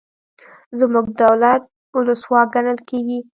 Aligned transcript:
زموږ 0.79 1.05
دولت 1.21 1.61
ولسواک 1.97 2.47
ګڼل 2.55 2.79
کیږي. 2.89 3.19